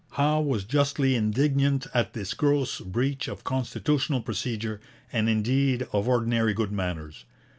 Howe 0.13 0.41
was 0.41 0.63
justly 0.63 1.13
indignant 1.13 1.85
at 1.93 2.13
this 2.13 2.33
gross 2.33 2.79
breach 2.81 3.27
of 3.27 3.43
constitutional 3.43 4.21
procedure, 4.21 4.81
and 5.13 5.29
indeed 5.29 5.85
of 5.93 6.07
ordinary 6.07 6.55
good 6.55 6.71
manners. 6.71 7.25